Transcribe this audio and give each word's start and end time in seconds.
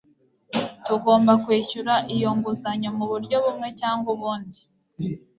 Tugomba 0.85 1.31
kwishyura 1.43 1.93
iyo 2.15 2.29
nguzanyo 2.37 2.89
muburyo 2.97 3.35
bumwe 3.43 3.67
cyangwa 3.79 4.07
ubundi 4.15 4.59